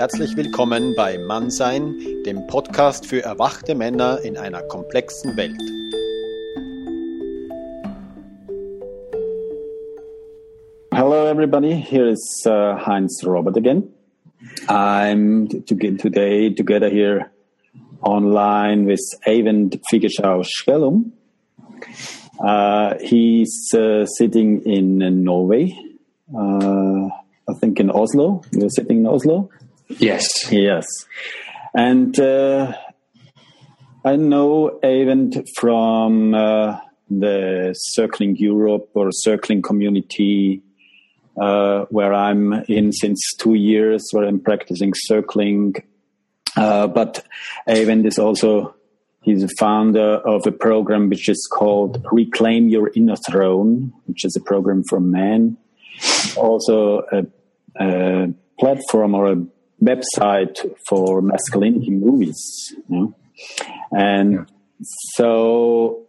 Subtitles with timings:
[0.00, 5.60] Herzlich willkommen bei Mannsein, dem Podcast für erwachte Männer in einer komplexen Welt.
[10.90, 11.74] Hello, everybody.
[11.74, 13.92] Here is uh, Heinz Robert again.
[14.68, 17.30] I'm today together here
[18.00, 21.12] online with Eyvind Figeschau Skellum.
[22.42, 25.76] Uh, he's uh, sitting in Norway,
[26.34, 27.10] uh,
[27.46, 28.40] I think in Oslo.
[28.50, 29.50] You're sitting in Oslo?
[29.98, 30.26] Yes.
[30.50, 30.86] Yes.
[31.74, 32.72] And uh,
[34.04, 40.62] I know Eivind from uh, the Circling Europe or Circling community
[41.40, 45.74] uh, where I'm in since two years, where I'm practicing circling.
[46.56, 47.24] Uh, but
[47.68, 48.74] Eivind is also
[49.22, 54.36] he's a founder of a program which is called Reclaim Your Inner Throne, which is
[54.36, 55.56] a program for men.
[56.36, 57.26] Also, a,
[57.78, 59.36] a platform or a
[59.82, 62.74] website for masculinity movies.
[62.88, 63.14] You know?
[63.90, 64.44] And yeah.
[65.14, 66.06] so,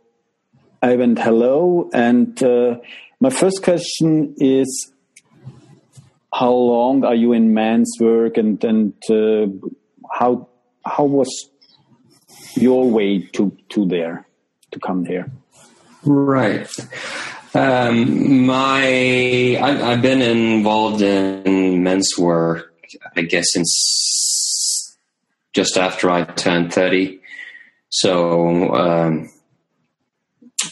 [0.95, 1.89] went hello.
[1.94, 2.80] And uh,
[3.19, 4.92] my first question is
[6.33, 9.47] how long are you in man's work and, and uh,
[10.11, 10.49] how,
[10.86, 11.49] how was
[12.55, 14.27] your way to, to there,
[14.72, 15.31] to come there?
[16.03, 16.69] Right.
[17.53, 22.70] Um, my, I, I've been involved in men's work
[23.16, 24.97] I guess, since
[25.53, 27.20] just after I turned 30.
[27.89, 29.30] So, um,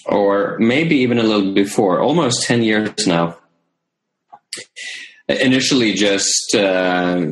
[0.06, 3.38] or maybe even a little before, almost 10 years now.
[5.28, 7.24] Initially, just uh,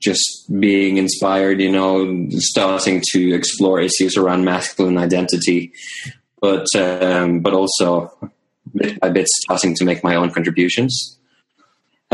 [0.00, 5.70] just being inspired, you know, starting to explore issues around masculine identity,
[6.40, 8.10] but um, but also
[8.74, 11.18] bit by bit starting to make my own contributions.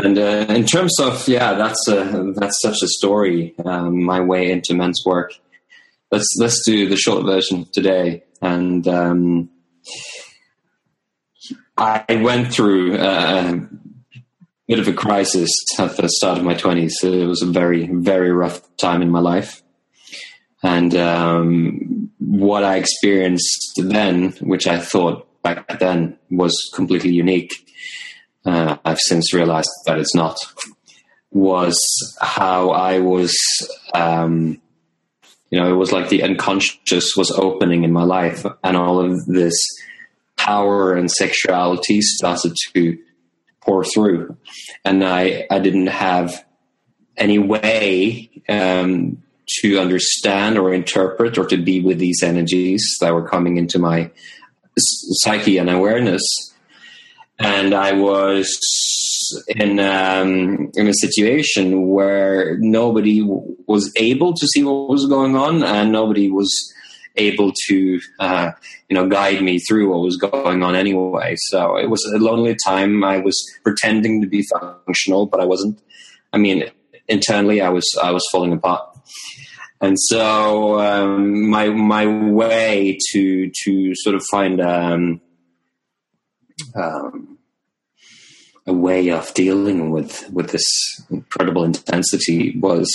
[0.01, 3.57] And uh, in terms of yeah, that's a, that's such a story.
[3.65, 5.33] Um, my way into men's work.
[6.13, 8.23] Let's let's do the short version today.
[8.41, 9.51] And um,
[11.77, 13.69] I went through a
[14.69, 15.51] bit of a crisis
[15.81, 16.97] at the start of my twenties.
[17.03, 19.63] It was a very very rough time in my life.
[20.63, 27.53] And um, what I experienced then, which I thought back then was completely unique,
[28.45, 30.37] uh, I've since realized that it's not,
[31.31, 31.79] was
[32.21, 33.35] how I was,
[33.95, 34.61] um,
[35.51, 39.27] you know, it was like the unconscious was opening in my life, and all of
[39.27, 39.57] this
[40.37, 42.99] power and sexuality started to
[43.61, 44.37] pour through,
[44.85, 46.45] and I I didn't have
[47.17, 49.23] any way um,
[49.61, 54.11] to understand or interpret or to be with these energies that were coming into my
[54.77, 56.23] psyche and awareness
[57.39, 58.49] and I was
[59.49, 65.63] in um, in a situation where nobody was able to see what was going on,
[65.63, 66.51] and nobody was
[67.17, 68.51] able to uh,
[68.89, 71.35] you know guide me through what was going on anyway.
[71.49, 73.05] So it was a lonely time.
[73.05, 75.81] I was pretending to be functional, but I wasn't.
[76.33, 76.65] I mean,
[77.07, 78.85] internally, I was I was falling apart.
[79.81, 85.21] And so um, my my way to to sort of find um,
[86.75, 87.39] um,
[88.67, 90.67] a way of dealing with with this
[91.11, 92.89] incredible intensity was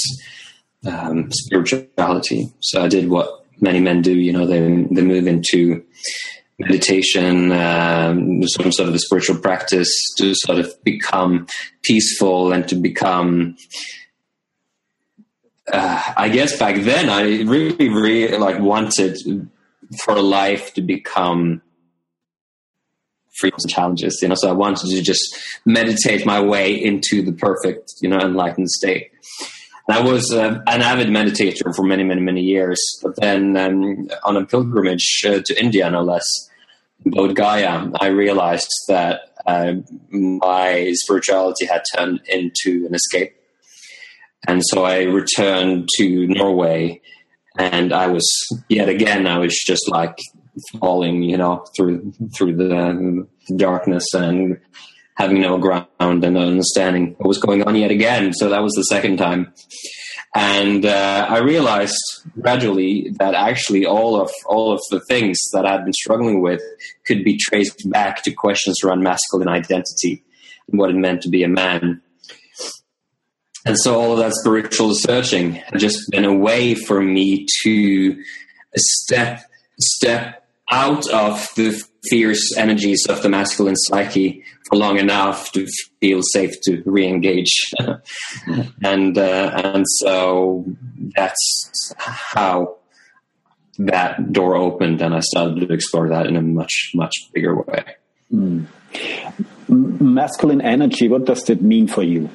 [0.85, 2.51] um, spirituality.
[2.59, 4.13] So I did what many men do.
[4.13, 5.83] You know, they they move into
[6.59, 11.47] meditation, um, some sort of a spiritual practice to sort of become
[11.81, 13.57] peaceful and to become.
[15.71, 19.17] Uh, I guess back then I really, really like wanted
[20.03, 21.61] for life to become
[23.39, 24.19] freedoms and challenges.
[24.21, 25.23] You know, so I wanted to just
[25.65, 29.11] meditate my way into the perfect, you know, enlightened state.
[29.87, 32.79] And I was uh, an avid meditator for many, many, many years.
[33.01, 36.25] But then um, on a pilgrimage uh, to India, no less,
[37.05, 39.73] Bodh Gaya, I realized that uh,
[40.09, 43.35] my spirituality had turned into an escape.
[44.47, 47.01] And so I returned to Norway
[47.57, 48.27] and I was
[48.67, 50.17] yet again, I was just like
[50.79, 54.59] falling, you know, through through the darkness and
[55.15, 58.33] having no ground and understanding what was going on yet again.
[58.33, 59.53] So that was the second time,
[60.35, 61.95] and uh, I realized
[62.39, 66.61] gradually that actually all of all of the things that I'd been struggling with
[67.05, 70.23] could be traced back to questions around masculine identity
[70.69, 72.01] and what it meant to be a man.
[73.65, 78.21] And so all of that spiritual searching had just been a way for me to
[78.75, 79.41] step
[79.79, 80.42] step
[80.73, 81.79] out of the
[82.09, 85.67] fierce energies of the masculine psyche for long enough to
[86.01, 87.53] feel safe to re-engage.
[88.83, 90.65] And uh, and so
[91.15, 92.77] that's how
[93.79, 97.83] that door opened and i started to explore that in a much much bigger way.
[98.31, 98.67] Mm.
[99.67, 102.29] masculine energy what does that mean for you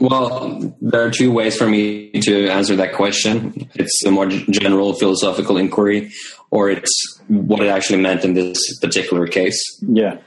[0.00, 3.68] Well, there are two ways for me to answer that question.
[3.74, 6.12] It's a more general philosophical inquiry,
[6.50, 9.58] or it's what it actually meant in this particular case.
[9.80, 10.18] Yeah.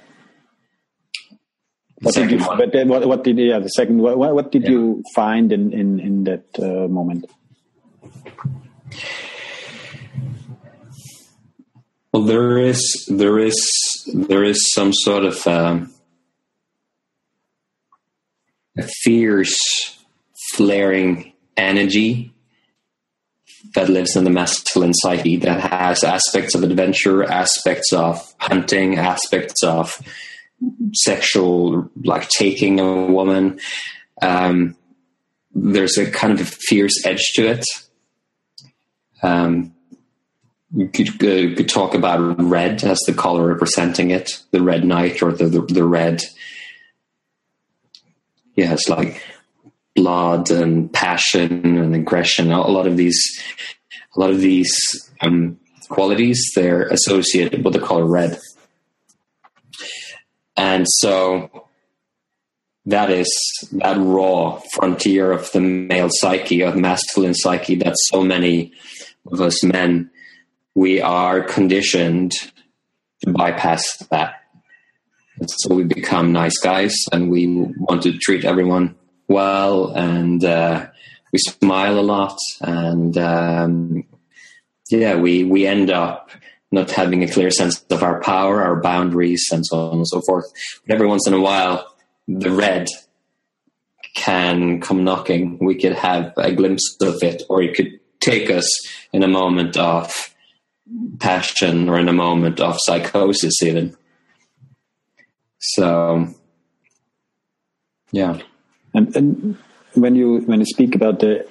[2.02, 4.70] What did, you, what, what, did yeah the second what, what did yeah.
[4.70, 7.26] you find in in in that uh, moment?
[12.14, 13.56] Well, there is there is
[14.14, 15.94] there is some sort of um,
[18.80, 19.58] a fierce,
[20.54, 22.34] flaring energy
[23.76, 29.64] that lives in the masculine psyche that has aspects of adventure, aspects of hunting, aspects
[29.64, 30.02] of
[30.94, 33.60] sexual, like taking a woman.
[34.22, 34.76] Um,
[35.54, 37.66] there's a kind of fierce edge to it.
[39.22, 39.74] Um,
[40.74, 45.22] you could, uh, could talk about red as the color representing it, the red knight
[45.22, 46.24] or the, the, the red
[48.60, 49.24] yeah, it's like
[49.96, 52.52] blood and passion and aggression.
[52.52, 53.22] A lot of these,
[54.16, 54.70] a lot of these
[55.22, 55.58] um,
[55.88, 58.38] qualities they're associated with the color red,
[60.58, 61.68] and so
[62.86, 63.30] that is
[63.72, 68.74] that raw frontier of the male psyche, of masculine psyche, that so many
[69.32, 70.12] of us men
[70.76, 72.34] we are conditioned
[73.24, 74.39] to bypass that
[75.48, 77.48] so we become nice guys and we
[77.78, 78.96] want to treat everyone
[79.28, 80.88] well and uh,
[81.32, 84.04] we smile a lot and um,
[84.90, 86.32] yeah we we end up
[86.72, 90.22] not having a clear sense of our power our boundaries and so on and so
[90.22, 90.46] forth.
[90.86, 91.94] But every once in a while
[92.28, 92.88] the red
[94.16, 95.58] can come knocking.
[95.60, 98.68] We could have a glimpse of it or it could take us
[99.14, 100.36] in a moment of
[101.20, 103.96] passion or in a moment of psychosis even
[105.60, 106.28] so,
[108.12, 108.40] yeah.
[108.94, 109.58] And, and
[109.94, 111.48] when you when you speak about the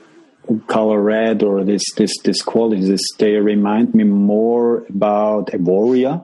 [0.67, 6.23] color red or this this this quality, this they remind me more about a warrior.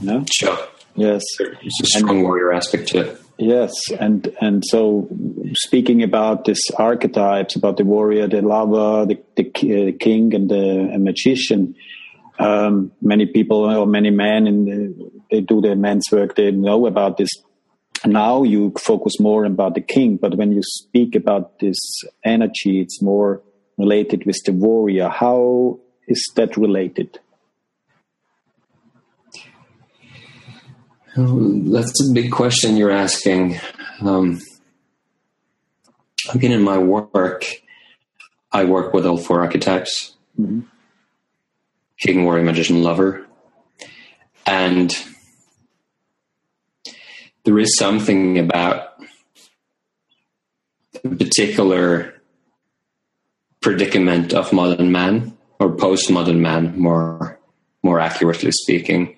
[0.00, 0.58] No, sure.
[0.94, 3.20] Yes, there's a strong and, warrior aspect to it.
[3.38, 5.08] Yes, and and so
[5.54, 10.96] speaking about this archetypes about the warrior, the lover, the the uh, king, and the
[10.98, 11.74] magician.
[12.36, 16.86] Um, many people or many men in the, they do their men's work, they know
[16.86, 17.28] about this.
[18.06, 21.78] Now you focus more about the king, but when you speak about this
[22.24, 23.42] energy, it's more
[23.76, 25.08] related with the warrior.
[25.08, 27.18] How is that related?
[31.16, 33.60] that's a big question you're asking.
[34.00, 34.40] Um,
[36.32, 37.44] again, in my work,
[38.50, 40.60] I work with all four archetypes mm-hmm.
[41.98, 43.26] King, Warrior, Magician, Lover.
[44.46, 44.92] And
[47.44, 48.94] there is something about
[51.02, 52.14] the particular
[53.60, 57.38] predicament of modern man or postmodern man more
[57.82, 59.16] more accurately speaking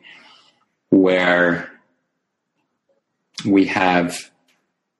[0.90, 1.70] where
[3.44, 4.30] we have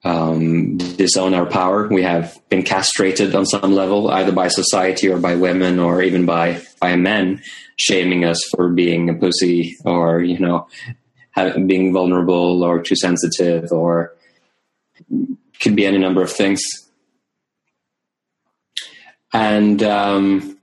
[0.05, 1.89] um, disowned our power.
[1.89, 6.27] We have been castrated on some level, either by society or by women or even
[6.27, 7.43] by by men,
[7.77, 10.69] shaming us for being a pussy or you know
[11.67, 14.15] being vulnerable or too sensitive or
[15.61, 16.63] could be any number of things.
[19.33, 20.59] And um,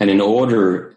[0.00, 0.96] and in order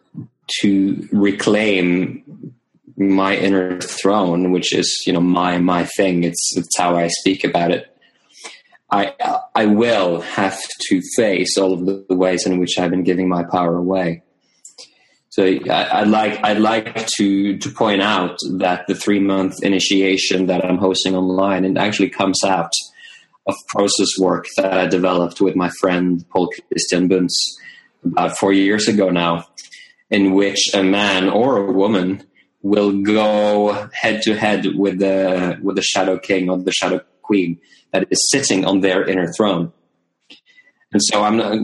[0.61, 2.55] to reclaim
[2.97, 7.43] my inner throne, which is you know my my thing, it's it's how I speak
[7.43, 7.95] about it.
[8.89, 9.13] I
[9.55, 13.43] I will have to face all of the ways in which I've been giving my
[13.43, 14.23] power away.
[15.31, 20.47] So I, would like I'd like to to point out that the three month initiation
[20.47, 22.73] that I'm hosting online it actually comes out
[23.47, 27.33] of process work that I developed with my friend Paul Christian Bunz
[28.03, 29.47] about four years ago now,
[30.09, 32.23] in which a man or a woman
[32.61, 37.57] will go head to head with the with the shadow king or the shadow queen
[37.93, 39.71] that is sitting on their inner throne.
[40.91, 41.57] And so I'm not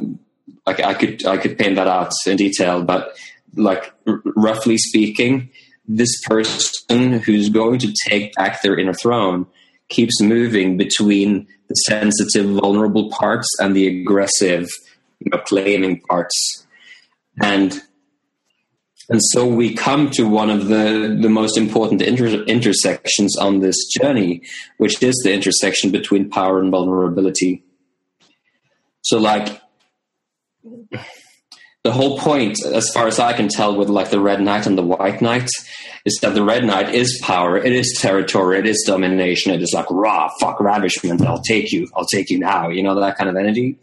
[0.65, 3.13] like I could I could paint that out in detail, but
[3.55, 5.49] like r- roughly speaking,
[5.87, 9.47] this person who's going to take back their inner throne
[9.89, 14.67] keeps moving between the sensitive, vulnerable parts and the aggressive,
[15.19, 16.65] you know, claiming parts.
[17.41, 17.81] And
[19.09, 23.77] And so we come to one of the, the most important inter- intersections on this
[23.87, 24.41] journey,
[24.79, 27.63] which is the intersection between power and vulnerability.
[29.03, 29.61] So, like,
[31.87, 34.77] the whole point, as far as I can tell, with like the Red Knight and
[34.77, 35.49] the White Knight,
[36.03, 39.71] is that the Red Knight is power, it is territory, it is domination, it is
[39.73, 43.29] like raw, fuck ravishment, I'll take you, I'll take you now, you know, that kind
[43.29, 43.79] of energy.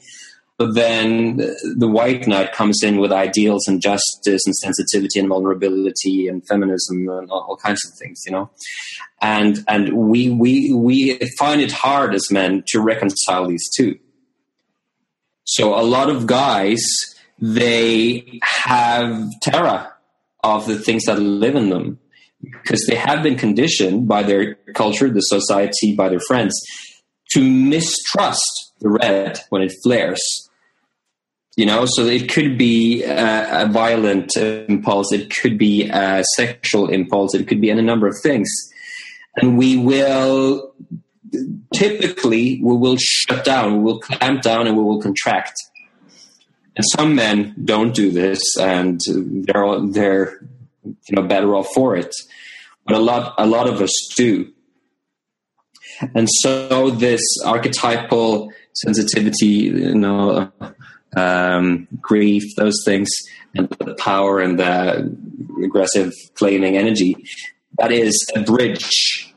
[0.58, 6.28] But then the White Knight comes in with ideals and justice and sensitivity and vulnerability
[6.28, 8.50] and feminism and all, kinds of things, you know.
[9.22, 13.98] And and we we we find it hard as men to reconcile these two.
[15.44, 16.82] So a lot of guys
[17.38, 19.92] they have terror
[20.42, 21.98] of the things that live in them
[22.40, 26.54] because they have been conditioned by their culture, the society, by their friends
[27.32, 30.20] to mistrust the red when it flares.
[31.56, 36.24] You know, so it could be a, a violent uh, impulse, it could be a
[36.34, 38.48] sexual impulse, it could be any number of things.
[39.36, 40.74] And we will
[41.72, 45.54] typically we will shut down, we will clamp down, and we will contract.
[46.76, 50.40] And some men don't do this, and they're they're
[50.84, 52.14] you know better off for it.
[52.86, 54.52] But a lot a lot of us do.
[56.14, 60.50] And so this archetypal sensitivity, you know,
[61.16, 63.08] um, grief, those things,
[63.54, 65.16] and the power and the
[65.64, 67.16] aggressive claiming energy,
[67.78, 69.32] that is a bridge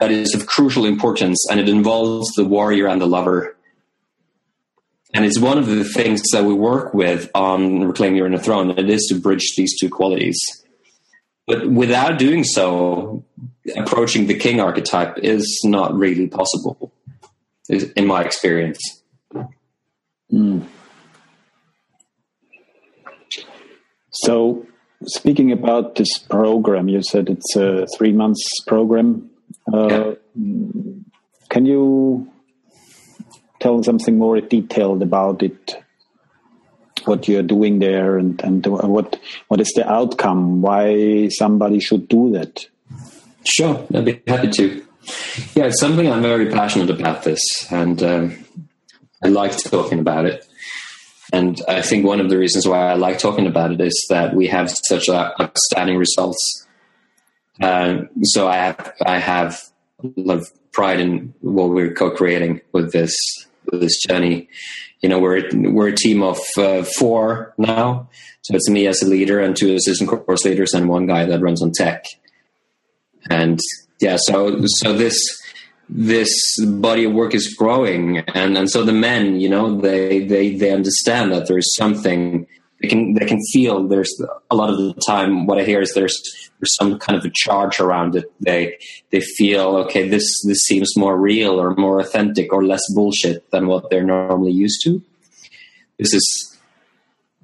[0.00, 3.56] that is of crucial importance, and it involves the warrior and the lover.
[5.14, 8.70] And it's one of the things that we work with on Reclaim Your Inner Throne.
[8.70, 10.36] and It is to bridge these two qualities.
[11.46, 13.24] But without doing so,
[13.76, 16.92] approaching the king archetype is not really possible,
[17.68, 18.80] in my experience.
[20.32, 20.66] Mm.
[24.10, 24.66] So,
[25.06, 29.30] speaking about this program, you said it's a three months program.
[29.72, 30.12] Uh, yeah.
[31.50, 32.28] Can you
[33.64, 35.74] tell something more detailed about it?
[37.06, 39.18] What you're doing there, and, and what
[39.48, 40.62] what is the outcome?
[40.62, 42.66] Why somebody should do that?
[43.44, 44.86] Sure, I'd be happy to.
[45.54, 47.24] Yeah, it's something I'm very passionate about.
[47.24, 48.44] This, and um,
[49.22, 50.46] I like talking about it.
[51.32, 54.34] And I think one of the reasons why I like talking about it is that
[54.34, 56.66] we have such outstanding results.
[57.60, 59.60] Uh, so I have I have
[60.02, 63.14] a lot of pride in what we're co-creating with this
[63.72, 64.48] this journey.
[65.00, 68.08] You know, we're we're a team of uh, four now.
[68.42, 71.40] So it's me as a leader and two assistant course leaders and one guy that
[71.40, 72.06] runs on tech.
[73.30, 73.58] And
[74.00, 75.18] yeah, so so this
[75.88, 76.32] this
[76.66, 80.72] body of work is growing and and so the men you know they they they
[80.72, 82.46] understand that there's something
[82.84, 84.14] they can they can feel there's
[84.50, 86.16] a lot of the time what i hear is there's
[86.58, 88.76] there's some kind of a charge around it they
[89.10, 93.66] they feel okay this this seems more real or more authentic or less bullshit than
[93.66, 95.02] what they're normally used to
[95.98, 96.58] this is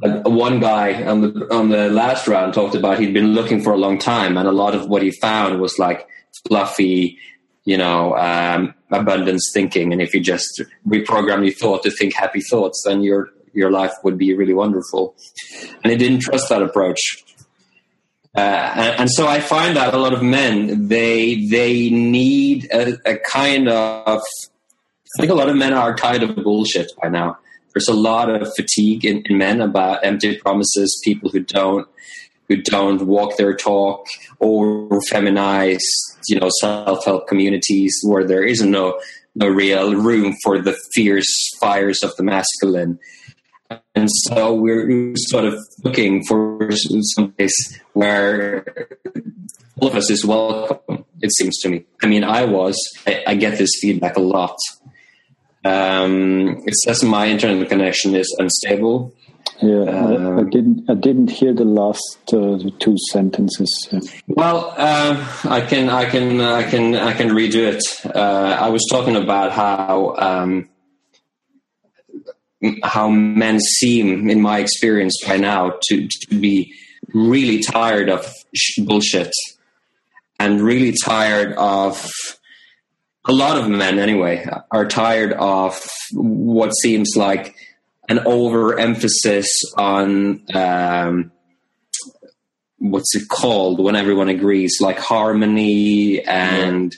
[0.03, 3.79] one guy on the on the last round talked about he'd been looking for a
[3.79, 6.07] long time and a lot of what he found was like
[6.47, 7.19] fluffy
[7.65, 9.93] you know, um, abundance thinking.
[9.93, 13.93] And if you just reprogram your thought to think happy thoughts, then your your life
[14.05, 15.15] would be really wonderful.
[15.83, 17.25] And he didn't trust that approach.
[18.37, 22.97] Uh, and, and, so I find that a lot of men they they need a,
[23.05, 27.39] a kind of I think a lot of men are tired of bullshit by now.
[27.75, 31.89] There's a lot of fatigue in, in men about empty promises, people who don't
[32.49, 34.07] who don't walk their talk
[34.39, 35.83] or feminize,
[36.29, 39.01] you know, self-help communities where there is no
[39.35, 42.99] no real room for the fierce fires of the masculine.
[43.95, 46.71] And so we're sort of looking for
[47.17, 48.65] some place where
[49.81, 51.85] all of us is welcome, it seems to me.
[52.03, 54.57] I mean, I was, I, I get this feedback a lot.
[55.65, 59.15] Um, it says my internet connection is unstable.
[59.63, 60.89] Yeah, I, I, um, didn't.
[60.89, 63.89] I didn't hear the last uh, two sentences.
[64.27, 65.91] Well, uh, I can.
[65.91, 66.41] I can.
[66.41, 66.95] I can.
[66.95, 67.83] I can redo it.
[68.07, 70.69] Uh, I was talking about how um,
[72.83, 76.73] how men seem, in my experience by now, to, to be
[77.13, 78.33] really tired of
[78.79, 79.33] bullshit
[80.39, 82.11] and really tired of
[83.27, 85.81] a lot of men anyway are tired of
[86.13, 87.55] what seems like
[88.09, 91.31] an overemphasis on um,
[92.79, 96.97] what's it called when everyone agrees, like harmony and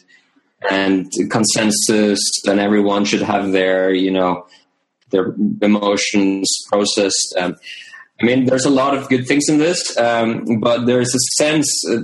[0.70, 4.46] and consensus, and everyone should have their you know
[5.12, 7.34] their emotions processed.
[7.38, 7.56] Um,
[8.20, 11.68] I mean, there's a lot of good things in this, um, but there's a sense
[11.88, 11.96] uh,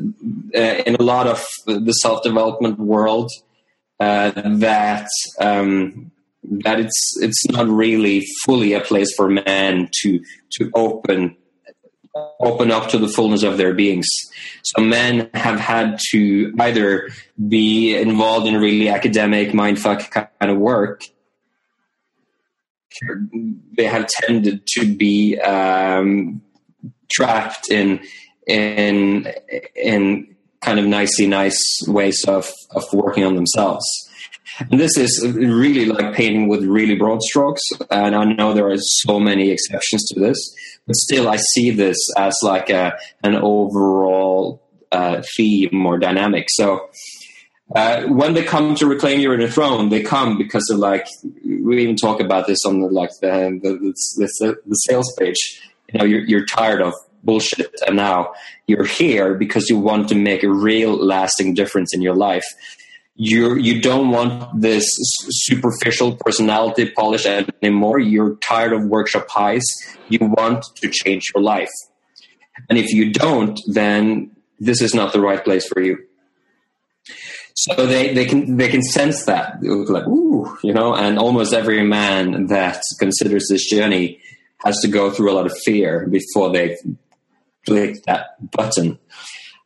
[0.54, 3.30] uh, in a lot of the self development world
[4.00, 5.08] uh, that
[5.40, 6.10] um,
[6.42, 10.20] that it's it's not really fully a place for men to
[10.52, 11.36] to open
[12.40, 14.06] open up to the fullness of their beings.
[14.62, 17.10] So men have had to either
[17.48, 21.04] be involved in really academic mindfuck kind of work.
[23.76, 26.42] They have tended to be um,
[27.10, 28.00] trapped in
[28.46, 29.32] in
[29.76, 33.84] in kind of nicey nice ways of of working on themselves.
[34.70, 37.62] And this is really like painting with really broad strokes.
[37.90, 40.38] And I know there are so many exceptions to this,
[40.86, 46.46] but still, I see this as like a, an overall uh, theme or dynamic.
[46.48, 46.88] So
[47.74, 51.06] uh, when they come to reclaim your inner throne, they come because of like
[51.44, 55.62] we even talk about this on the like the the, the, the sales page.
[55.92, 56.94] You know, you're, you're tired of
[57.24, 58.32] bullshit, and now
[58.66, 62.44] you're here because you want to make a real lasting difference in your life
[63.20, 67.98] you you don't want this superficial personality polish anymore.
[67.98, 69.64] You're tired of workshop highs.
[70.08, 71.72] You want to change your life,
[72.70, 75.98] and if you don't, then this is not the right place for you.
[77.62, 81.82] So they, they can they can sense that like ooh you know, and almost every
[81.82, 84.20] man that considers this journey
[84.64, 86.76] has to go through a lot of fear before they
[87.66, 88.98] click that button.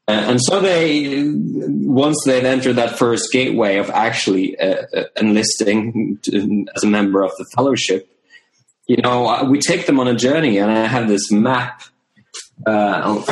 [0.08, 6.18] Uh, and so they, once they've entered that first gateway of actually uh, uh, enlisting
[6.22, 8.08] to, as a member of the fellowship,
[8.88, 11.82] you know, we take them on a journey, and I have this map.
[12.66, 13.22] Uh,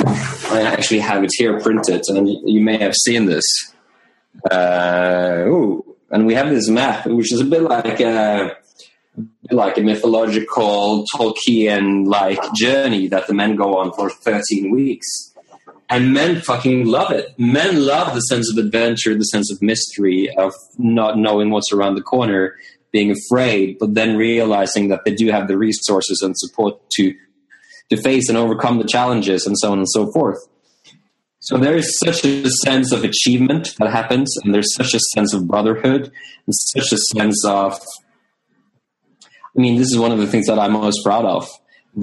[0.51, 3.45] I actually have it here printed, and you may have seen this.
[4.51, 8.57] Uh, ooh, and we have this map, which is a bit like a,
[9.51, 15.31] like a mythological Tolkien like journey that the men go on for 13 weeks
[15.91, 17.35] and men fucking love it.
[17.37, 21.97] Men love the sense of adventure, the sense of mystery, of not knowing what's around
[21.97, 22.57] the corner,
[22.93, 27.15] being afraid, but then realizing that they do have the resources and support to
[27.91, 30.39] to face and overcome the challenges and so on and so forth.
[31.51, 35.35] So there is such a sense of achievement that happens, and there's such a sense
[35.35, 36.13] of brotherhood,
[36.47, 37.77] and such a sense of.
[39.25, 41.51] I mean, this is one of the things that I'm most proud of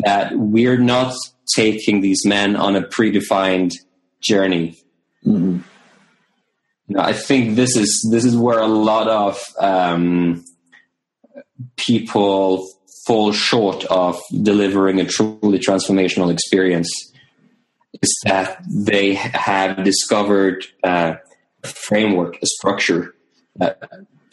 [0.03, 1.15] that we're not
[1.55, 3.71] taking these men on a predefined
[4.19, 4.83] journey.
[5.25, 5.59] Mm-hmm.
[6.89, 10.43] You know, I think this is this is where a lot of um,
[11.77, 12.67] people
[13.05, 17.06] fall short of delivering a truly transformational experience.
[18.01, 21.15] Is that they have discovered uh,
[21.63, 23.15] a framework, a structure
[23.55, 23.81] that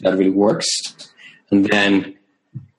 [0.01, 0.67] that really works,
[1.51, 2.15] and then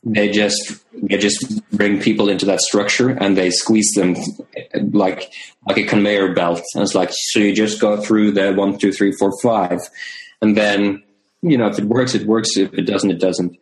[0.04, 4.14] they just they just bring people into that structure and they squeeze them
[4.92, 5.32] like
[5.66, 6.62] like a conveyor belt.
[6.74, 9.80] And it's like so you just go through the one, two, three, four, five,
[10.40, 11.02] and then
[11.42, 12.56] you know if it works, it works.
[12.56, 13.58] If it doesn't, it doesn't.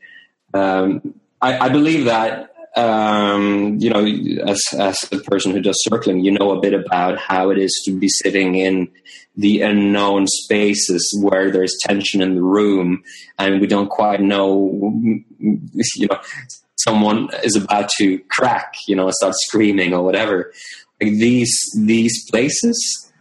[0.53, 4.05] Um, I, I, believe that um, you know
[4.47, 7.73] as as a person who does circling, you know a bit about how it is
[7.85, 8.91] to be sitting in
[9.37, 13.03] the unknown spaces where there's tension in the room
[13.39, 14.71] and we don't quite know
[15.41, 16.21] you know
[16.77, 20.53] someone is about to crack you know start screaming or whatever.
[21.01, 23.13] Like these these places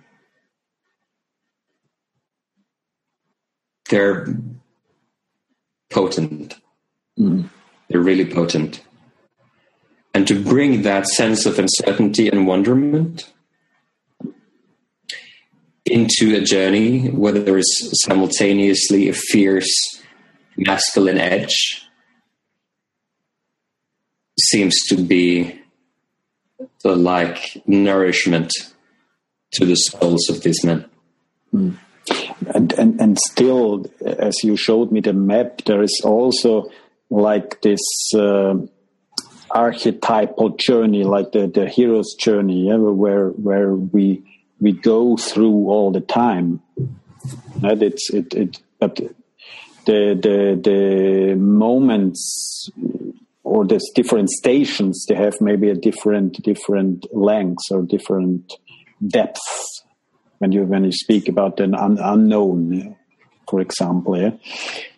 [3.90, 4.28] they're
[5.92, 6.56] potent.
[7.20, 7.48] Mm.
[7.90, 8.82] they're really potent
[10.14, 13.32] and to bring that sense of uncertainty and wonderment
[15.86, 20.02] into a journey where there is simultaneously a fierce
[20.56, 21.84] masculine edge
[24.40, 25.60] seems to be
[26.84, 28.52] the like nourishment
[29.52, 30.86] to the souls of these men.
[31.54, 31.78] Mm.
[32.54, 36.70] And, and and still, as you showed me the map, there is also
[37.10, 37.80] like this
[38.14, 38.56] uh,
[39.54, 44.24] archetypal journey, like the, the hero's journey, yeah, where where we
[44.60, 46.62] we go through all the time.
[47.62, 48.96] It's it, it but
[49.86, 52.70] the the the moments
[53.44, 58.54] or the different stations they have maybe a different different lengths or different
[59.06, 59.84] depths
[60.40, 62.96] when you when you speak about an un, unknown
[63.50, 64.32] for example yeah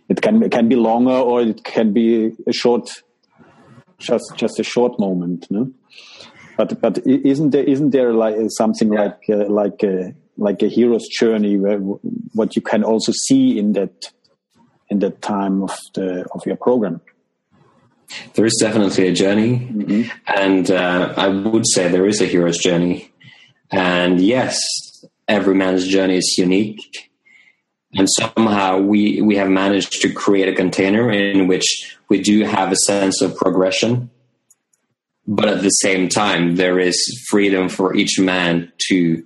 [0.09, 2.89] it can it can be longer or it can be a short
[3.97, 5.71] just just a short moment no
[6.57, 9.01] but but isn't there isn't there like something yeah.
[9.01, 13.73] like uh, like a like a hero's journey where what you can also see in
[13.73, 14.11] that
[14.89, 17.01] in that time of the of your program?
[18.35, 20.09] There is definitely a journey, mm-hmm.
[20.27, 23.11] and uh, I would say there is a hero's journey.
[23.71, 24.59] And yes,
[25.27, 27.09] every man's journey is unique,
[27.95, 32.71] and somehow we we have managed to create a container in which we do have
[32.71, 34.09] a sense of progression,
[35.27, 36.97] but at the same time, there is
[37.29, 39.23] freedom for each man to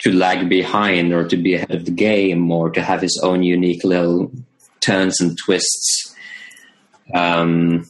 [0.00, 3.42] to lag behind or to be ahead of the game or to have his own
[3.42, 4.32] unique little
[4.80, 6.14] turns and twists.
[7.14, 7.88] Um,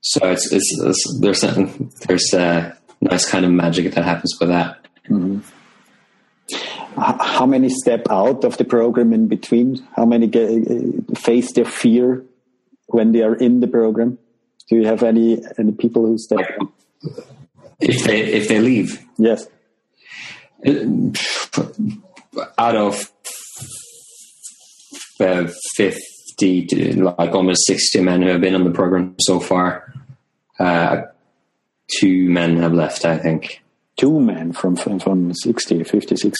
[0.00, 1.68] so it's, it's, it's there's a,
[2.06, 4.86] there's a nice kind of magic that happens with that.
[5.10, 5.40] Mm-hmm.
[7.00, 9.86] How many step out of the program in between?
[9.94, 10.48] How many get,
[11.16, 12.24] face their fear
[12.86, 14.18] when they are in the program?
[14.68, 16.46] Do you have any any people who step?
[17.80, 19.46] If they if they leave, yes.
[22.58, 23.12] Out of
[25.20, 29.94] uh, fifty to like almost sixty men who have been on the program so far,
[30.58, 31.02] uh,
[32.00, 33.62] two men have left, I think.
[33.96, 36.34] Two men from from, from 60, 50, 60.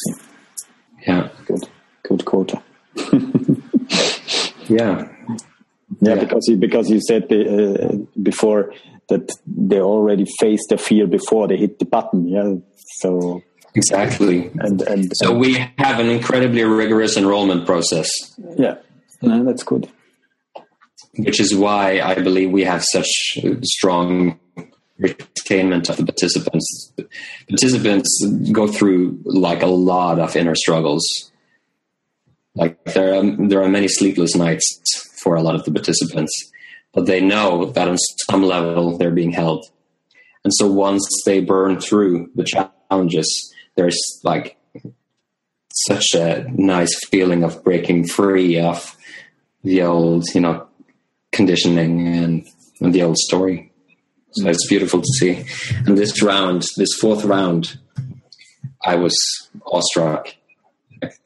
[1.07, 1.29] Yeah.
[1.47, 1.69] Good.
[2.03, 2.63] Good quota.
[4.69, 5.09] yeah.
[6.01, 8.73] Yeah, because you, because you said the, uh, before
[9.09, 12.29] that they already faced the fear before they hit the button.
[12.29, 12.55] Yeah.
[13.01, 13.43] So
[13.75, 14.51] exactly.
[14.59, 18.09] And and so and, we have an incredibly rigorous enrollment process.
[18.57, 18.77] Yeah.
[19.23, 19.91] No, that's good
[21.19, 23.09] which is why I believe we have such
[23.65, 24.39] strong
[25.01, 26.93] retainment of the participants.
[27.49, 31.31] Participants go through like a lot of inner struggles.
[32.55, 34.67] Like there are, there are many sleepless nights
[35.23, 36.33] for a lot of the participants,
[36.93, 37.97] but they know that on
[38.29, 39.65] some level they're being held.
[40.45, 44.57] And so once they burn through the challenges, there's like
[45.87, 48.97] such a nice feeling of breaking free of
[49.63, 50.67] the old, you know,
[51.33, 52.47] conditioning and,
[52.81, 53.68] and the old story.
[54.33, 55.45] So it's beautiful to see.
[55.87, 57.79] And this round, this fourth round,
[58.85, 59.15] I was
[59.67, 60.35] awestruck.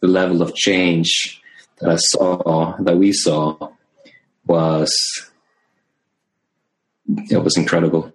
[0.01, 1.41] The level of change
[1.79, 3.71] that I saw, that we saw,
[4.47, 4.93] was
[7.31, 8.13] it was incredible.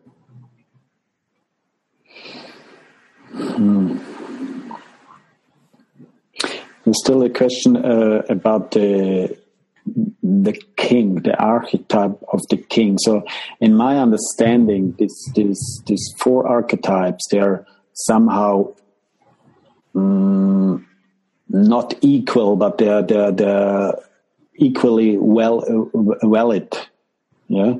[3.33, 3.97] Hmm.
[6.83, 9.37] There's still a question uh, about the
[10.27, 12.97] the king, the archetype of the king.
[12.97, 13.23] So,
[13.59, 18.73] in my understanding, this, this, these four archetypes they are somehow
[19.95, 20.87] um,
[21.49, 23.93] not equal, but they're they're, they're
[24.55, 26.77] equally well uh, valid.
[27.47, 27.75] Yeah,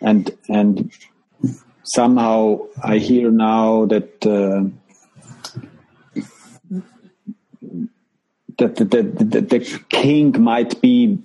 [0.00, 0.92] and and
[1.84, 4.26] somehow I hear now that.
[4.26, 4.70] Uh,
[8.58, 11.18] that the, the, the, king might be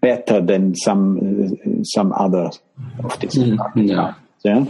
[0.00, 2.50] better than some some other
[3.02, 3.36] of this.
[3.36, 4.14] Mm, no.
[4.44, 4.64] Yeah.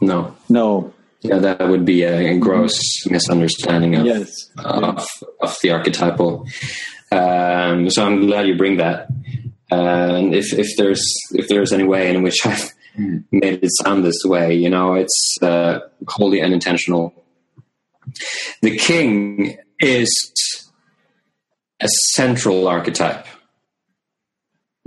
[0.00, 0.36] No.
[0.48, 0.94] No.
[1.20, 4.50] Yeah, that would be a gross misunderstanding of yes.
[4.58, 5.04] of,
[5.40, 6.46] of the archetypal.
[7.10, 9.08] Um, so I'm glad you bring that.
[9.70, 14.22] And if if there's if there's any way in which I've made it sound this
[14.24, 17.12] way, you know, it's uh, wholly unintentional.
[18.62, 20.08] The king is
[21.80, 23.26] a central archetype.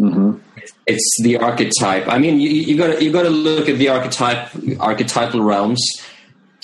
[0.01, 0.37] Mm-hmm.
[0.87, 2.07] It's the archetype.
[2.07, 5.81] I mean, you, got to you got to look at the archetype archetypal realms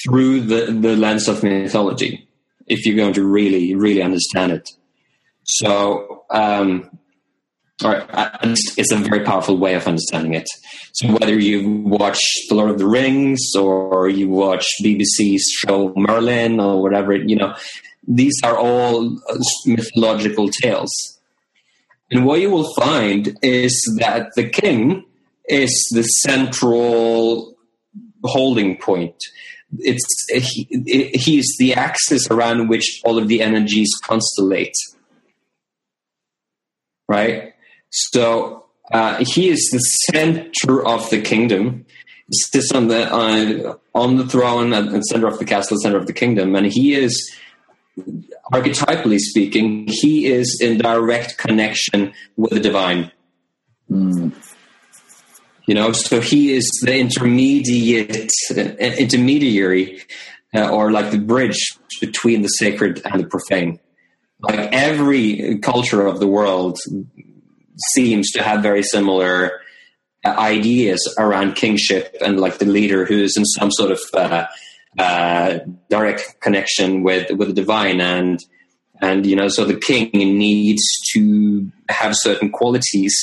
[0.04, 2.28] through the the lens of mythology
[2.66, 4.70] if you're going to really really understand it.
[5.44, 6.90] So, um,
[7.84, 10.48] or it's a very powerful way of understanding it.
[10.94, 12.20] So whether you watch
[12.50, 17.56] The Lord of the Rings or you watch BBC's show Merlin or whatever, you know,
[18.08, 19.16] these are all
[19.66, 20.92] mythological tales.
[22.12, 25.06] And what you will find is that the king
[25.48, 27.56] is the central
[28.24, 29.16] holding point.
[29.80, 34.76] It's he, he's the axis around which all of the energies constellate.
[37.10, 37.54] Right?
[37.90, 41.86] So uh, he is the center of the kingdom.
[42.30, 46.08] He sits on the uh, on the throne the center of the castle, center of
[46.08, 47.36] the kingdom, and he is
[48.52, 53.12] archetypally speaking, he is in direct connection with the divine.
[53.90, 54.34] Mm.
[55.68, 60.02] You know, so he is the intermediate uh, intermediary,
[60.56, 63.80] uh, or like the bridge between the sacred and the profane.
[64.40, 66.80] Like every culture of the world
[67.94, 69.62] seems to have very similar
[70.24, 74.00] uh, ideas around kingship and like the leader who is in some sort of
[74.98, 78.44] uh, direct connection with with the divine and
[79.02, 80.84] and you know so the king needs
[81.14, 83.16] to have certain qualities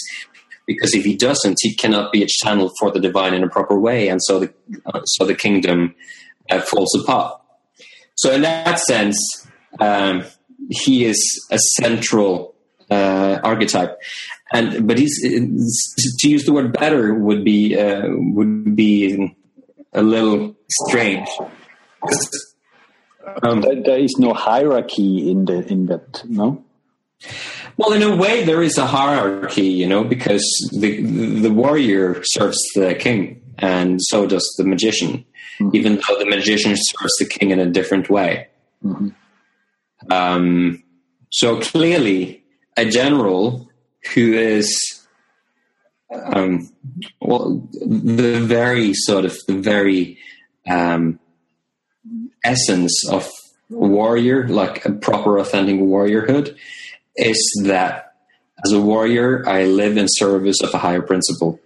[0.66, 3.78] because if he doesn't, he cannot be a channel for the divine in a proper
[3.78, 4.54] way, and so the
[5.04, 5.94] so the kingdom
[6.50, 7.40] uh, falls apart.
[8.16, 9.16] So in that sense,
[9.80, 10.24] um,
[10.70, 12.54] he is a central
[12.90, 13.98] uh, archetype,
[14.52, 19.34] and but he's to use the word better would be uh, would be
[19.92, 21.28] a little strange.
[23.42, 26.62] Um, there is no hierarchy in the in that, no.
[27.76, 32.58] Well, in a way, there is a hierarchy, you know, because the the warrior serves
[32.74, 35.24] the king, and so does the magician,
[35.58, 35.74] mm-hmm.
[35.74, 38.48] even though the magician serves the king in a different way.
[38.84, 39.08] Mm-hmm.
[40.12, 40.82] Um,
[41.30, 42.44] so clearly,
[42.76, 43.68] a general
[44.12, 45.04] who is
[46.12, 46.70] um,
[47.20, 50.18] well, the very sort of the very
[50.68, 51.18] um,
[52.44, 53.28] essence of
[53.70, 56.56] warrior, like a proper authentic warriorhood,
[57.16, 58.14] is that
[58.64, 61.60] as a warrior, I live in service of a higher principle.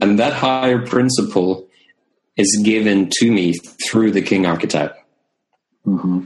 [0.00, 1.68] And that higher principle
[2.36, 3.54] is given to me
[3.86, 4.96] through the king archetype.
[5.86, 6.24] Mm-hmm.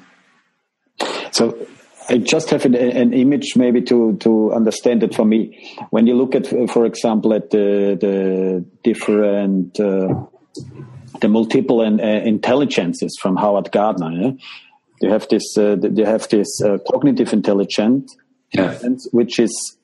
[1.32, 1.66] So
[2.08, 5.76] I just have an, an, image maybe to, to understand it for me.
[5.90, 10.26] When you look at, for example, at the, the different, uh,
[11.20, 14.32] the multiple and, uh, intelligences from Howard Gardner, yeah?
[15.00, 18.14] you have this, uh, you have this uh, cognitive intelligence,
[18.52, 18.78] yeah.
[19.12, 19.76] which is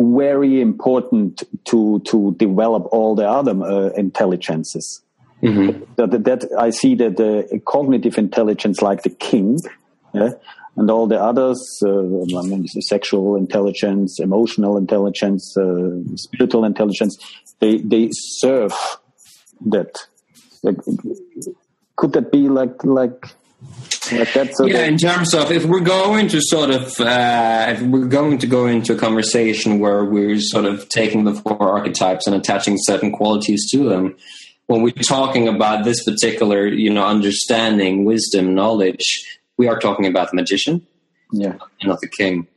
[0.00, 5.02] very important to, to develop all the other uh, intelligences.
[5.42, 5.84] Mm-hmm.
[5.96, 9.58] That, that, I see that the cognitive intelligence, like the king,
[10.14, 10.30] yeah,
[10.76, 17.16] and all the others, uh, I mean, sexual intelligence, emotional intelligence, uh, spiritual intelligence,
[17.60, 18.72] they they serve
[19.66, 20.06] that.
[20.66, 20.76] Like,
[21.96, 23.26] could that be like like
[24.12, 24.54] like that?
[24.54, 28.38] So yeah, in terms of if we're going to sort of uh, if we're going
[28.38, 32.76] to go into a conversation where we're sort of taking the four archetypes and attaching
[32.78, 34.16] certain qualities to them,
[34.66, 40.30] when we're talking about this particular, you know, understanding, wisdom, knowledge, we are talking about
[40.30, 40.86] the magician,
[41.32, 42.48] yeah, not the king.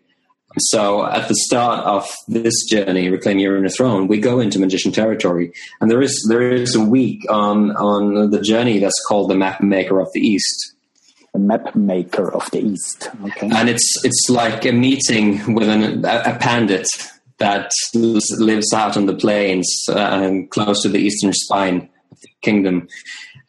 [0.57, 4.91] So at the start of this journey, reclaim your inner throne, we go into magician
[4.91, 9.35] territory, and there is there is a week on on the journey that's called the
[9.35, 10.73] map maker of the east.
[11.33, 16.03] The map maker of the east, okay, and it's it's like a meeting with an,
[16.03, 16.87] a, a pandit
[17.37, 22.87] that lives out on the plains uh, close to the eastern spine of the kingdom.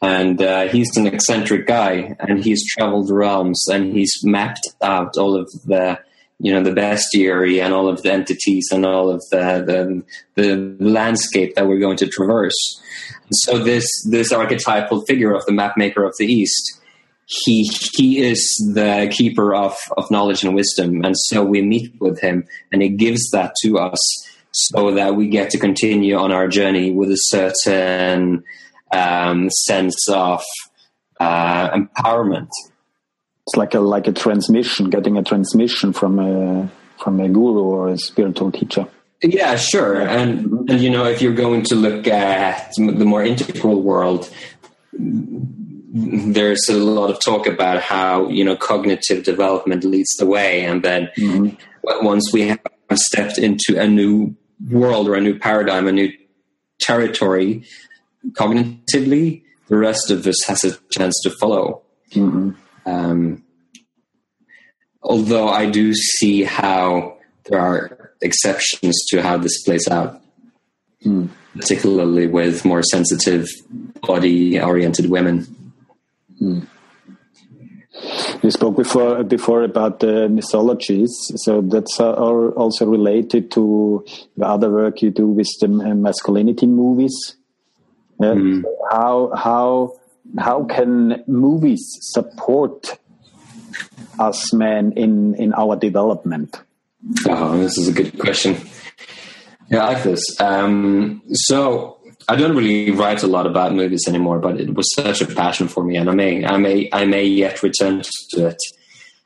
[0.01, 5.35] And uh, he's an eccentric guy and he's traveled realms and he's mapped out all
[5.35, 5.99] of the
[6.41, 10.03] you know the bestiary and all of the entities and all of the
[10.35, 12.81] the, the landscape that we're going to traverse
[13.31, 16.79] so this this archetypal figure of the mapmaker of the east
[17.25, 18.41] he he is
[18.73, 22.89] the keeper of of knowledge and wisdom and so we meet with him and he
[22.89, 23.99] gives that to us
[24.51, 28.43] so that we get to continue on our journey with a certain
[28.91, 30.43] um, sense of
[31.19, 32.49] uh, empowerment.
[33.47, 37.89] It's like a like a transmission, getting a transmission from a from a guru or
[37.89, 38.87] a spiritual teacher.
[39.23, 40.01] Yeah, sure.
[40.01, 44.29] And, and you know, if you're going to look at the more integral world,
[44.93, 50.83] there's a lot of talk about how you know cognitive development leads the way, and
[50.83, 52.05] then mm-hmm.
[52.05, 52.59] once we have
[52.95, 54.35] stepped into a new
[54.69, 56.11] world or a new paradigm, a new
[56.79, 57.63] territory,
[58.31, 61.81] cognitively, the rest of us has a chance to follow.
[62.13, 62.51] Mm-hmm.
[62.85, 63.43] Um,
[65.01, 70.21] although I do see how there are exceptions to how this plays out,
[71.03, 71.29] mm.
[71.55, 73.47] particularly with more sensitive,
[74.01, 75.47] body-oriented women.
[76.41, 76.67] Mm.
[78.41, 84.03] You spoke before before about the mythologies, so that's uh, also related to
[84.37, 87.35] the other work you do with the masculinity movies.
[88.19, 88.63] Mm.
[88.89, 89.93] How how
[90.39, 92.97] how can movies support
[94.19, 96.61] us men in in our development?
[97.27, 98.57] Oh, this is a good question.
[99.69, 100.23] Yeah, I like this.
[100.39, 105.21] Um, so I don't really write a lot about movies anymore, but it was such
[105.21, 108.57] a passion for me, and I may I may I may yet return to it.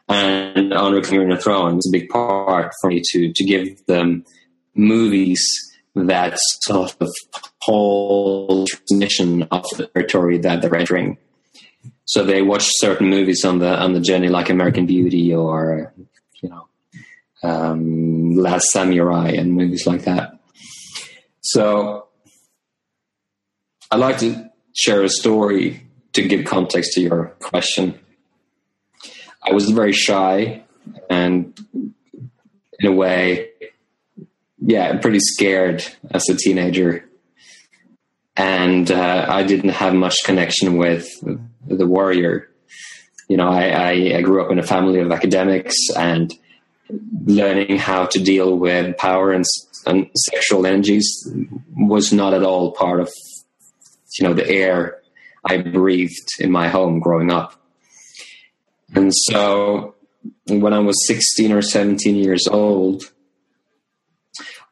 [0.08, 4.24] And on Reclaiming the Throne is a big part for me to to give them
[4.76, 5.44] movies
[5.96, 7.12] that sort of
[7.66, 11.18] whole transmission of the territory that they're entering.
[12.06, 15.94] So they watch certain movies on the on the journey, like American Beauty or
[16.42, 16.68] you know
[17.44, 20.40] um, Last Samurai and movies like that.
[21.42, 22.08] So
[23.92, 28.00] I'd like to share a story to give context to your question.
[29.48, 30.64] I was very shy
[31.10, 31.58] and
[32.80, 33.50] in a way
[34.66, 37.08] yeah, pretty scared as a teenager.
[38.38, 41.08] And uh, I didn't have much connection with
[41.68, 42.50] the warrior.
[43.30, 46.32] You know, I, I, grew up in a family of academics and
[47.26, 49.46] learning how to deal with power and,
[49.88, 51.28] and sexual energies
[51.76, 53.10] was not at all part of,
[54.20, 55.02] you know, the air
[55.44, 57.60] I breathed in my home growing up.
[58.94, 59.96] And so
[60.48, 63.12] when I was 16 or 17 years old,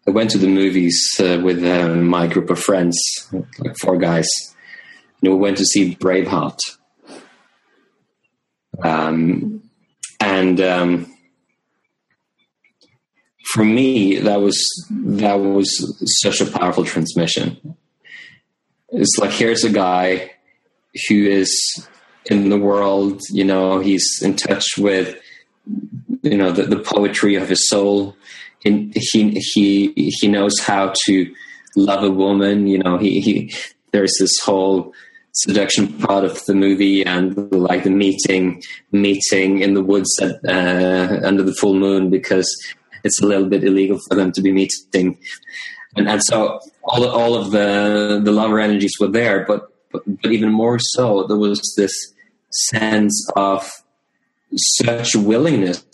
[0.07, 2.97] I went to the movies uh, with uh, my group of friends,
[3.59, 4.27] like four guys,
[5.21, 6.59] and we went to see Braveheart.
[8.83, 9.69] Um,
[10.19, 11.13] and um,
[13.53, 14.57] for me, that was
[14.89, 15.69] that was
[16.21, 17.77] such a powerful transmission.
[18.89, 20.31] It's like here's a guy
[21.07, 21.87] who is
[22.25, 25.17] in the world, you know, he's in touch with,
[26.21, 28.15] you know, the, the poetry of his soul.
[28.63, 31.33] He, he, he, knows how to
[31.75, 32.67] love a woman.
[32.67, 33.53] You know, he, he,
[33.91, 34.93] there's this whole
[35.33, 41.19] seduction part of the movie and like the meeting, meeting in the woods at, uh,
[41.25, 42.47] under the full moon because
[43.03, 45.17] it's a little bit illegal for them to be meeting.
[45.95, 50.31] And, and so all, all of the, the lover energies were there, but but, but
[50.31, 51.93] even more so, there was this
[52.49, 53.71] sense of
[54.55, 55.85] such willingness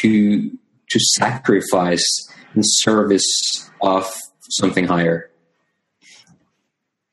[0.00, 0.50] to
[0.92, 2.06] to sacrifice
[2.54, 4.10] in service of
[4.50, 5.30] something higher.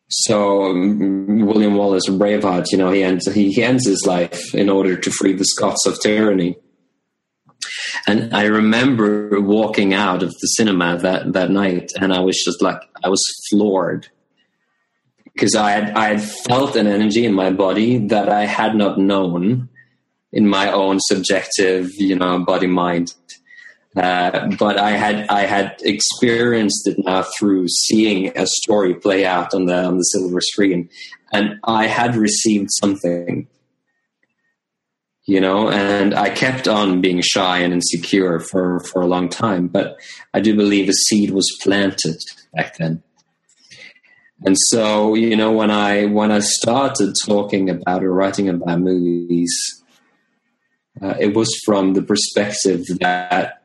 [0.09, 4.69] So um, William Wallace Braveheart, you know, he ends he, he ends his life in
[4.69, 6.57] order to free the Scots of tyranny.
[8.07, 12.61] And I remember walking out of the cinema that, that night, and I was just
[12.61, 14.07] like, I was floored
[15.25, 18.97] because I had, I had felt an energy in my body that I had not
[18.97, 19.69] known
[20.31, 23.13] in my own subjective, you know, body mind.
[23.95, 29.53] Uh, but I had I had experienced it now through seeing a story play out
[29.53, 30.89] on the on the silver screen,
[31.33, 33.47] and I had received something,
[35.25, 35.69] you know.
[35.71, 39.97] And I kept on being shy and insecure for for a long time, but
[40.35, 42.17] I do believe a seed was planted
[42.53, 43.01] back then.
[44.45, 49.51] And so, you know, when I when I started talking about or writing about movies,
[51.01, 53.58] uh, it was from the perspective that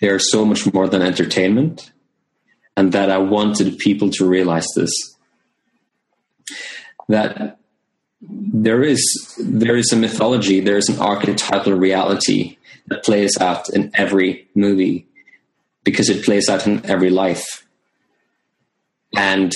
[0.00, 1.92] they are so much more than entertainment,
[2.76, 4.92] and that I wanted people to realize this.
[7.08, 7.58] That
[8.20, 9.02] there is
[9.38, 15.06] there is a mythology, there is an archetypal reality that plays out in every movie
[15.84, 17.68] because it plays out in every life
[19.16, 19.52] and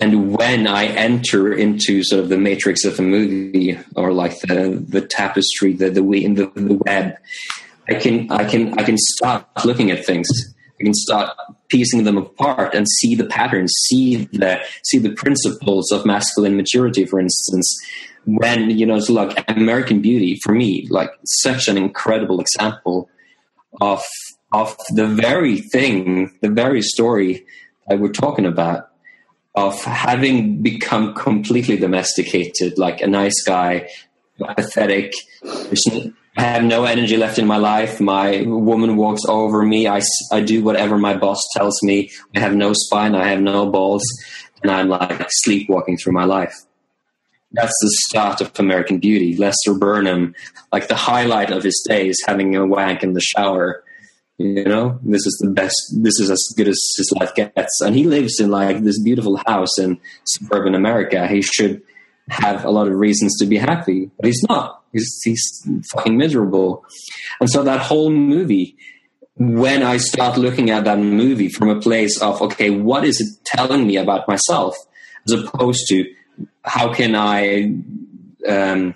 [0.00, 4.84] and when I enter into sort of the matrix of a movie or like the
[4.86, 7.16] the tapestry, the the the web,
[7.88, 10.28] I can I can I can start looking at things.
[10.80, 11.36] I can start
[11.68, 17.04] piecing them apart and see the patterns, see the see the principles of masculine maturity,
[17.04, 17.76] for instance.
[18.24, 23.08] When you know, so like American Beauty for me, like such an incredible example
[23.80, 24.02] of
[24.52, 27.46] of the very thing, the very story
[27.88, 28.90] that we're talking about
[29.54, 33.88] of having become completely domesticated, like a nice guy,
[34.56, 35.14] pathetic.
[36.36, 38.00] I have no energy left in my life.
[38.00, 39.86] My woman walks over me.
[39.86, 42.10] I, I do whatever my boss tells me.
[42.34, 43.14] I have no spine.
[43.14, 44.02] I have no balls.
[44.62, 46.54] And I'm like sleepwalking through my life.
[47.52, 49.36] That's the start of American Beauty.
[49.36, 50.34] Lester Burnham,
[50.72, 53.84] like the highlight of his day is having a wank in the shower
[54.38, 57.94] you know this is the best this is as good as his life gets and
[57.94, 61.82] he lives in like this beautiful house in suburban america he should
[62.28, 64.82] have a lot of reasons to be happy but he's not.
[64.92, 66.84] He's, he's fucking miserable.
[67.40, 68.76] And so that whole movie
[69.36, 73.44] when i start looking at that movie from a place of okay what is it
[73.46, 74.76] telling me about myself
[75.26, 76.04] as opposed to
[76.64, 77.72] how can i
[78.46, 78.94] um,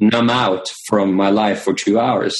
[0.00, 2.34] numb out from my life for two hours?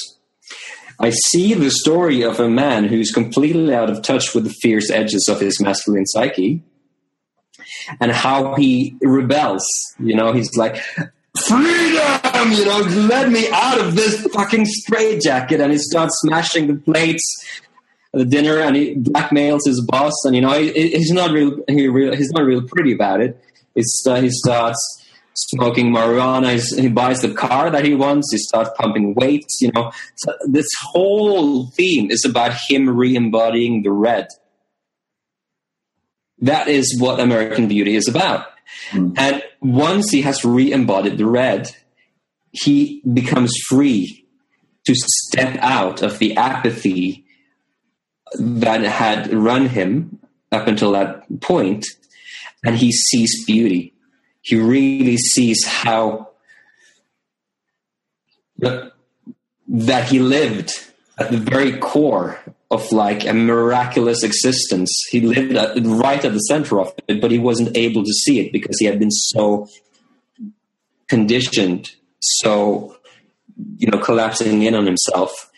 [1.00, 4.90] I see the story of a man who's completely out of touch with the fierce
[4.90, 6.62] edges of his masculine psyche
[8.00, 9.66] and how he rebels.
[9.98, 10.82] You know, he's like,
[11.46, 15.60] freedom, you know, let me out of this fucking straitjacket.
[15.60, 17.24] And he starts smashing the plates
[18.14, 20.14] at the dinner and he blackmails his boss.
[20.24, 23.42] And, you know, he, he's not real, he real, he's not real pretty about it.
[24.06, 25.04] Uh, he starts
[25.34, 26.52] smoking marijuana.
[26.52, 28.32] He's, he buys the car that he wants.
[28.32, 29.60] He starts pumping weights.
[29.60, 34.26] You know, so this whole theme is about him re-embodying the red.
[36.40, 38.46] That is what American Beauty is about.
[38.90, 39.18] Mm.
[39.18, 41.74] And once he has re-embodied the red,
[42.50, 44.26] he becomes free
[44.86, 47.24] to step out of the apathy
[48.38, 50.18] that had run him
[50.52, 51.86] up until that point,
[52.64, 53.94] and he sees beauty.
[54.40, 56.30] He really sees how
[58.58, 60.72] that he lived
[61.18, 64.90] at the very core of like a miraculous existence.
[65.10, 68.40] He lived at, right at the center of it, but he wasn't able to see
[68.40, 69.68] it because he had been so
[71.08, 72.96] conditioned, so
[73.76, 75.50] you know, collapsing in on himself.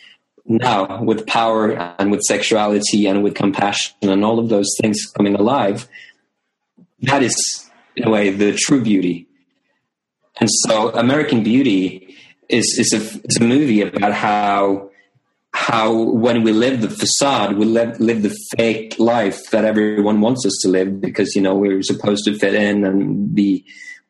[0.45, 5.35] Now, with power and with sexuality and with compassion and all of those things coming
[5.35, 5.87] alive,
[7.01, 9.27] that is, in a way, the true beauty.
[10.39, 12.15] And so, American Beauty
[12.49, 14.90] is is a, is a movie about how
[15.61, 20.43] how when we live the facade, we live, live the fake life that everyone wants
[20.43, 23.63] us to live because you know we're supposed to fit in and be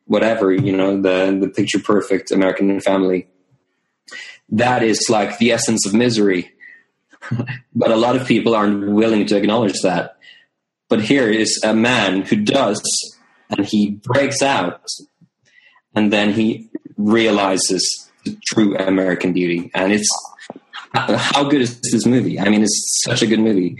[0.06, 3.28] whatever you know the the picture perfect American family.
[4.48, 6.54] That is like the essence of misery,
[7.76, 10.16] but a lot of people aren't willing to acknowledge that.
[10.88, 12.82] But here is a man who does,
[13.50, 14.88] and he breaks out,
[15.94, 20.10] and then he realizes the true American beauty, and it's
[20.94, 22.40] how good is this movie?
[22.40, 23.78] I mean, it's such a good movie,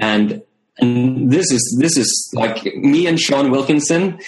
[0.00, 0.42] and
[0.78, 4.18] and this is this is like me and Sean Wilkinson.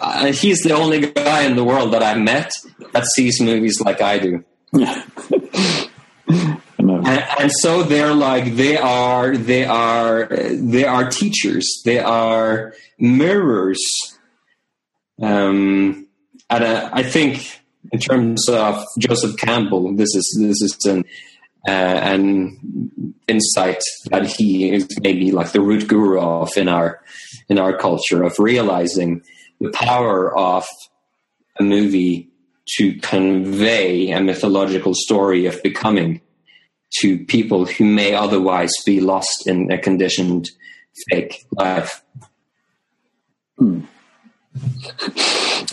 [0.00, 2.50] Uh, he's the only guy in the world that I've met
[2.92, 4.44] that sees movies like I do.
[6.78, 13.80] and, and, so they're like they are they are they are teachers they are mirrors
[15.20, 16.06] um
[16.48, 17.60] and uh, i think
[17.92, 21.04] in terms of joseph campbell this is this is an
[21.68, 27.02] uh, an insight that he is maybe like the root guru of in our
[27.48, 29.22] in our culture of realizing
[29.60, 30.66] the power of
[31.58, 32.30] a movie
[32.76, 36.20] to convey a mythological story of becoming
[37.00, 40.48] to people who may otherwise be lost in a conditioned
[41.08, 42.02] fake life.
[43.58, 43.82] Hmm.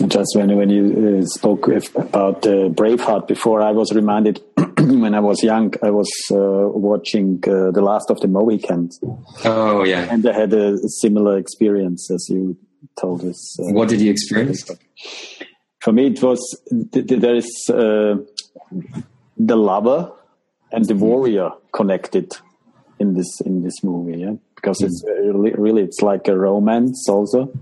[0.06, 4.40] Just when when you uh, spoke about uh, Braveheart before, I was reminded
[4.78, 9.00] when I was young, I was uh, watching uh, The Last of the Mohicans.
[9.44, 12.56] Oh yeah, and I had a similar experience as you
[13.00, 13.58] told us.
[13.58, 14.70] Uh, what did you experience?
[15.80, 18.16] For me, it was there is uh,
[19.36, 20.12] the lover
[20.70, 22.32] and the warrior connected
[23.00, 24.86] in this in this movie, yeah, because mm.
[24.86, 27.52] it's really, really it's like a romance also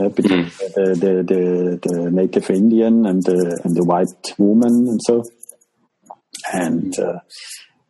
[0.00, 0.74] uh, between mm.
[0.74, 5.24] the, the, the, the, native Indian and the, and the white woman and so.
[6.52, 7.20] And uh,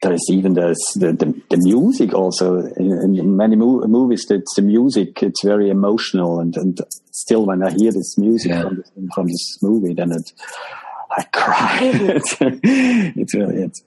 [0.03, 4.27] there is even the, the, the music also in, in many mo- movies.
[4.31, 5.23] It's the music.
[5.23, 6.79] It's very emotional, and, and
[7.13, 8.63] still when I hear this music yeah.
[8.63, 10.33] from, this, from this movie, then it
[11.11, 11.79] I cry.
[11.83, 13.79] it's, it's really it.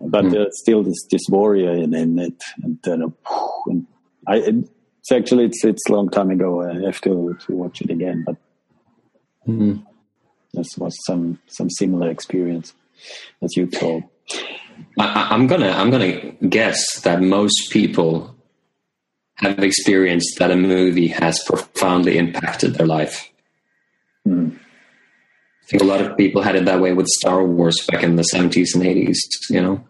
[0.00, 0.46] But mm.
[0.46, 3.86] uh, still, this this warrior in, in it, and then uh, and
[4.26, 4.64] I.
[5.10, 6.62] It, it's actually it's it's a long time ago.
[6.62, 8.36] I have to to watch it again, but
[9.46, 9.82] mm.
[10.52, 12.74] this was some some similar experience
[13.42, 14.04] as you told.
[14.98, 18.34] I, I'm gonna I'm gonna guess that most people
[19.36, 23.30] have experienced that a movie has profoundly impacted their life.
[24.26, 24.58] Mm.
[24.58, 28.16] I think a lot of people had it that way with Star Wars back in
[28.16, 29.18] the 70s and 80s,
[29.50, 29.86] you know.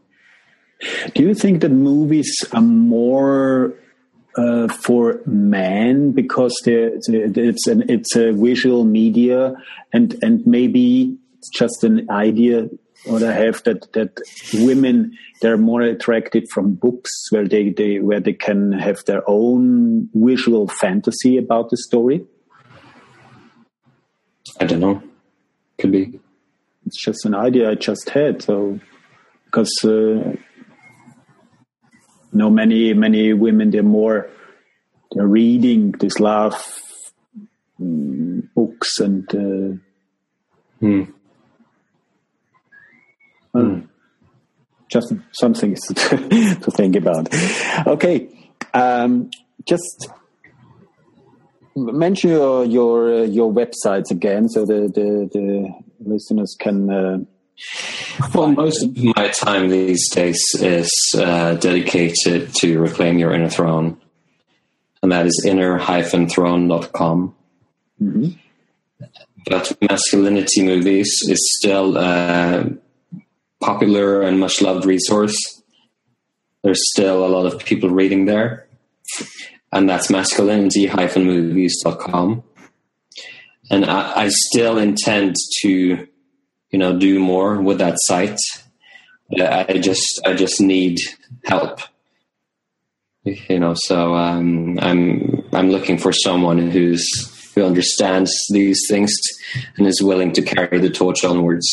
[1.14, 3.74] Do you think that movies are more
[4.36, 7.08] uh, for men because it's
[7.66, 9.54] an it's a visual media
[9.92, 12.68] and and maybe it's just an idea
[13.06, 14.20] what I have that that
[14.54, 20.08] women they're more attracted from books where they, they where they can have their own
[20.14, 22.24] visual fantasy about the story.
[24.60, 25.02] I don't know.
[25.78, 26.20] Could be.
[26.86, 28.42] It's just an idea I just had.
[28.42, 28.80] So
[29.44, 30.34] because uh,
[32.32, 34.28] know many many women they're more
[35.12, 36.54] they're reading these love
[37.80, 39.76] um, books and uh,
[40.80, 41.02] hmm.
[43.52, 43.80] Hmm.
[44.88, 45.94] just something to,
[46.62, 47.28] to think about.
[47.86, 48.28] Okay,
[48.74, 49.30] um,
[49.64, 50.08] just
[51.76, 56.90] mention your your uh, your websites again, so the the, the listeners can.
[56.90, 57.18] Uh,
[58.34, 63.96] well, most of my time these days is uh, dedicated to reclaim your inner throne,
[65.02, 67.34] and that is inner-throne.com.
[68.00, 68.28] Mm-hmm.
[69.46, 72.70] But masculinity movies is still a
[73.60, 75.62] popular and much loved resource.
[76.62, 78.66] There's still a lot of people reading there,
[79.72, 82.42] and that's masculinity-movies.com.
[83.70, 86.08] And I, I still intend to
[86.70, 88.38] you know do more with that site.
[89.38, 90.98] I just I just need
[91.44, 91.80] help
[93.24, 97.06] You know, so um, I'm I'm looking for someone who's
[97.54, 99.12] who understands these things
[99.76, 101.66] and is willing to carry the torch onwards.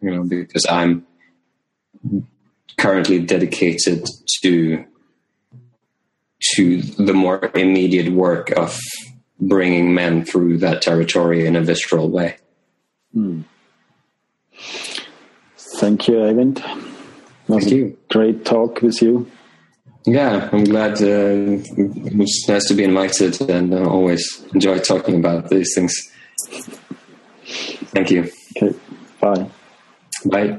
[0.00, 1.06] You know, because I'm
[2.78, 4.06] currently dedicated
[4.42, 4.84] to
[6.54, 8.78] to the more immediate work of
[9.40, 12.36] bringing men through that territory in a visceral way.
[13.12, 13.42] Hmm.
[15.80, 16.62] Thank you, Eivind.
[17.46, 17.96] Thank you.
[18.08, 19.26] Great talk with you.
[20.04, 21.00] Yeah, I'm glad.
[21.00, 25.94] Uh, it's nice to be invited, and uh, always enjoy talking about these things.
[27.94, 28.28] Thank you.
[28.56, 28.74] Okay,
[29.20, 29.46] bye.
[30.24, 30.58] Bye.